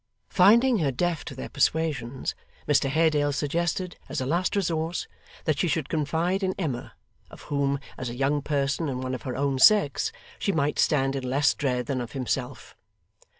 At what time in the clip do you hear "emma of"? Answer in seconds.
6.57-7.43